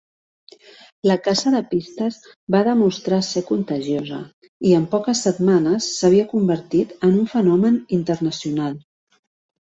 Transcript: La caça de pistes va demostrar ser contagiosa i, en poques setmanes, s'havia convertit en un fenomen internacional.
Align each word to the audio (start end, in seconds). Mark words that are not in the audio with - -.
La 1.07 1.15
caça 1.25 1.51
de 1.55 1.59
pistes 1.73 2.15
va 2.55 2.61
demostrar 2.67 3.19
ser 3.27 3.43
contagiosa 3.49 4.21
i, 4.47 4.71
en 4.77 4.87
poques 4.93 5.21
setmanes, 5.27 5.89
s'havia 5.99 6.25
convertit 6.31 6.95
en 7.09 7.11
un 7.19 7.29
fenomen 7.35 7.77
internacional. 7.99 8.73